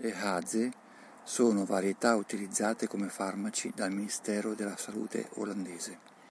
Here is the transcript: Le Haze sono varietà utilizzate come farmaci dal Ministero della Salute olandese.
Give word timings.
Le 0.00 0.12
Haze 0.14 0.70
sono 1.24 1.64
varietà 1.64 2.14
utilizzate 2.16 2.86
come 2.86 3.08
farmaci 3.08 3.72
dal 3.74 3.90
Ministero 3.90 4.52
della 4.52 4.76
Salute 4.76 5.30
olandese. 5.36 5.98